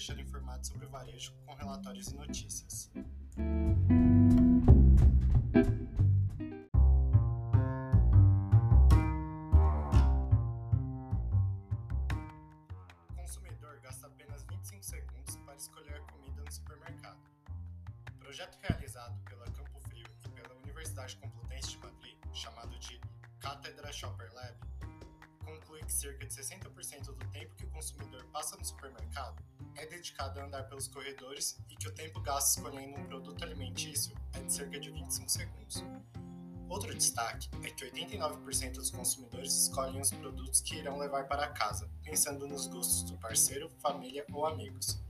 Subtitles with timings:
[0.00, 2.90] deixar informado sobre o varejo com relatórios e notícias.
[13.10, 17.20] O consumidor gasta apenas 25 segundos para escolher a comida no supermercado.
[18.18, 22.98] projeto realizado pela Campo Frio e pela Universidade Complutense de Madrid, chamado de
[23.38, 24.69] Cátedra Shopper Lab,
[25.50, 29.42] conclui que cerca de 60% do tempo que o consumidor passa no supermercado
[29.76, 34.16] é dedicado a andar pelos corredores e que o tempo gasto escolhendo um produto alimentício
[34.34, 35.84] é de cerca de 25 segundos.
[36.68, 41.90] Outro destaque é que 89% dos consumidores escolhem os produtos que irão levar para casa,
[42.02, 45.00] pensando nos gostos do parceiro, família ou amigos.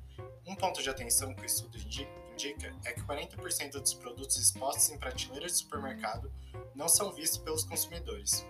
[0.46, 4.98] Um ponto de atenção que o estudo indica é que 40% dos produtos expostos em
[4.98, 6.32] prateleiras de supermercado
[6.74, 8.44] não são vistos pelos consumidores.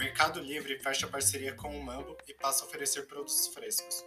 [0.00, 4.02] Mercado Livre fecha parceria com o Mambo e passa a oferecer produtos frescos.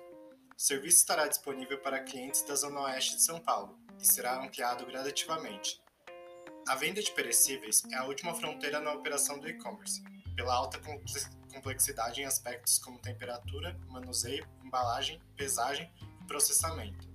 [0.58, 4.88] O serviço estará disponível para clientes da Zona Oeste de São Paulo e será ampliado
[4.88, 5.80] gradativamente.
[6.67, 10.02] A venda de perecíveis é a última fronteira na operação do e-commerce,
[10.36, 10.81] pela alta
[11.53, 17.08] complexidade em aspectos como temperatura, manuseio, embalagem, pesagem e processamento.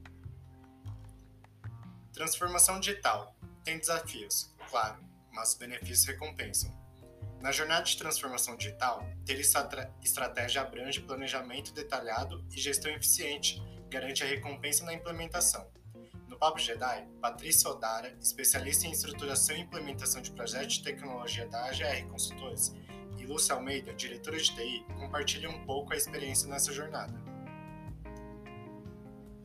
[2.12, 3.34] Transformação digital
[3.64, 6.77] tem desafios, claro, mas os benefícios recompensam.
[7.40, 14.26] Na jornada de transformação digital, ter estratégia abrange planejamento detalhado e gestão eficiente, garante a
[14.26, 15.70] recompensa na implementação.
[16.26, 21.66] No Papo Jedi, Patrícia Odara, especialista em estruturação e implementação de projetos de tecnologia da
[21.66, 22.74] AGR Consultores,
[23.16, 27.20] e Lúcia Almeida, diretora de TI, compartilham um pouco a experiência nessa jornada.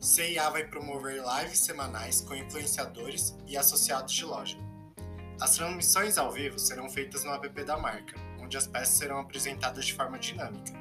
[0.00, 4.63] CIA vai promover lives semanais com influenciadores e associados de loja.
[5.40, 9.84] As transmissões ao vivo serão feitas no app da marca, onde as peças serão apresentadas
[9.84, 10.72] de forma dinâmica.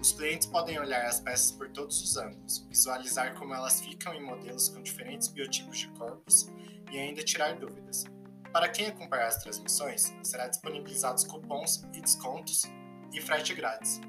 [0.00, 4.22] Os clientes podem olhar as peças por todos os ângulos, visualizar como elas ficam em
[4.22, 6.50] modelos com diferentes biotipos de corpos
[6.90, 8.04] e ainda tirar dúvidas.
[8.52, 12.64] Para quem acompanhar as transmissões, será disponibilizados cupons e descontos
[13.12, 14.00] e frete grátis.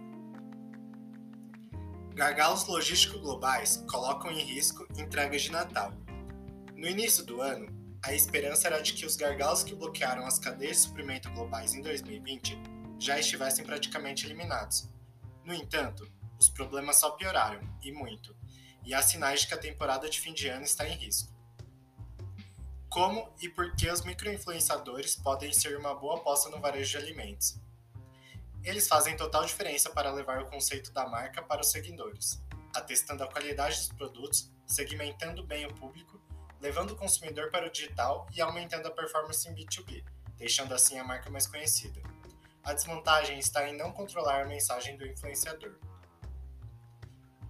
[2.16, 5.94] Gargalos logísticos globais colocam em risco entregas de Natal.
[6.76, 10.76] No início do ano, a esperança era de que os gargalos que bloquearam as cadeias
[10.78, 12.58] de suprimento globais em 2020
[13.00, 14.90] já estivessem praticamente eliminados.
[15.46, 18.36] No entanto, os problemas só pioraram, e muito,
[18.84, 21.34] e há sinais de que a temporada de fim de ano está em risco.
[22.90, 27.58] Como e por que os microinfluenciadores podem ser uma boa aposta no varejo de alimentos?
[28.64, 32.42] Eles fazem total diferença para levar o conceito da marca para os seguidores,
[32.76, 36.23] atestando a qualidade dos produtos, segmentando bem o público
[36.64, 40.02] levando o consumidor para o digital e aumentando a performance em B2B,
[40.38, 42.02] deixando assim a marca mais conhecida.
[42.64, 45.76] A desvantagem está em não controlar a mensagem do influenciador.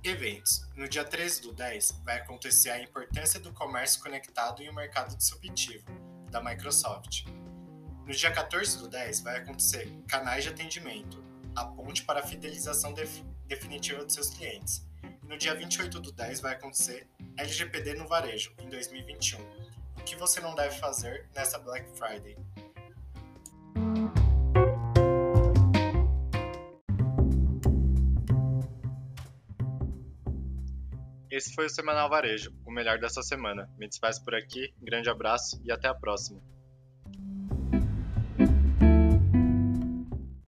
[0.03, 0.67] Eventos.
[0.75, 5.15] No dia 13 do 10 vai acontecer a importância do comércio conectado e o mercado
[5.15, 5.85] disruptivo,
[6.31, 7.25] da Microsoft.
[8.07, 11.23] No dia 14 do 10 vai acontecer canais de atendimento,
[11.55, 14.83] a ponte para a fidelização def definitiva de seus clientes.
[15.21, 17.07] E no dia 28 do 10 vai acontecer
[17.37, 19.39] LGPD no varejo em 2021.
[19.97, 22.37] O que você não deve fazer nessa Black Friday?
[31.31, 33.67] Esse foi o Semanal Varejo, o melhor dessa semana.
[33.77, 36.39] Me despeço por aqui, grande abraço e até a próxima.